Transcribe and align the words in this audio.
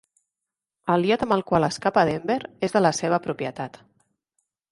El 0.93 1.03
iot 1.09 1.25
amb 1.25 1.35
el 1.35 1.43
qual 1.51 1.67
escapa 1.67 2.05
Denver 2.11 2.39
és 2.69 2.75
de 2.77 2.83
la 2.85 2.93
seva 3.03 3.23
propietat. 3.29 3.81